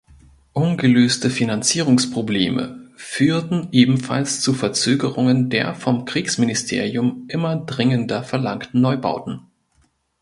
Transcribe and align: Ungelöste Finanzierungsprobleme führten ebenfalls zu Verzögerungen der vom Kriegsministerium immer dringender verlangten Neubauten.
Ungelöste 0.53 1.29
Finanzierungsprobleme 1.29 2.89
führten 2.95 3.67
ebenfalls 3.71 4.41
zu 4.41 4.53
Verzögerungen 4.55 5.51
der 5.51 5.75
vom 5.75 6.05
Kriegsministerium 6.05 7.25
immer 7.27 7.55
dringender 7.55 8.23
verlangten 8.23 8.81
Neubauten. 8.81 9.41